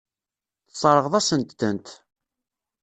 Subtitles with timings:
[0.69, 1.87] Tesseṛɣeḍ-asent-tent.